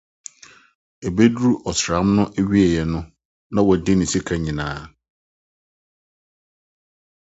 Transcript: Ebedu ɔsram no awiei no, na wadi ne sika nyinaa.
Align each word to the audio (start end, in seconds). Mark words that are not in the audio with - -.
Ebedu 1.07 1.49
ɔsram 1.69 2.07
no 2.15 2.23
awiei 2.39 2.77
no, 2.91 2.99
na 3.53 3.59
wadi 3.67 3.93
ne 3.95 4.05
sika 4.11 4.35
nyinaa. 4.43 4.79